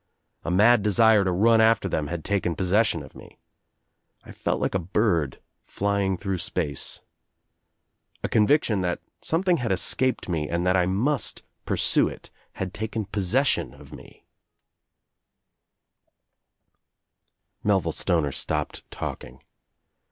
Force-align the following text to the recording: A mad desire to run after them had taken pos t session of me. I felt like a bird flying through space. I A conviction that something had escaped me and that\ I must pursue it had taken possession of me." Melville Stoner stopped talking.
A 0.43 0.49
mad 0.49 0.81
desire 0.81 1.23
to 1.23 1.31
run 1.31 1.61
after 1.61 1.87
them 1.87 2.07
had 2.07 2.25
taken 2.25 2.55
pos 2.55 2.65
t 2.65 2.69
session 2.71 3.03
of 3.03 3.13
me. 3.13 3.37
I 4.23 4.31
felt 4.31 4.59
like 4.59 4.73
a 4.73 4.79
bird 4.79 5.39
flying 5.67 6.17
through 6.17 6.39
space. 6.39 7.01
I 8.15 8.19
A 8.23 8.27
conviction 8.27 8.81
that 8.81 8.99
something 9.21 9.57
had 9.57 9.71
escaped 9.71 10.27
me 10.27 10.49
and 10.49 10.65
that\ 10.65 10.75
I 10.75 10.87
must 10.87 11.43
pursue 11.65 12.07
it 12.07 12.31
had 12.53 12.73
taken 12.73 13.05
possession 13.05 13.75
of 13.75 13.93
me." 13.93 14.25
Melville 17.63 17.91
Stoner 17.91 18.31
stopped 18.31 18.81
talking. 18.89 19.43